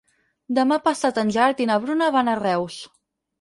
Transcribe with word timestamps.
Demà 0.59 0.79
passat 0.87 1.19
en 1.23 1.29
Gerard 1.35 1.61
i 1.67 1.67
na 1.73 1.77
Bruna 1.85 2.09
van 2.17 2.33
a 2.33 2.37
Reus. 2.41 2.81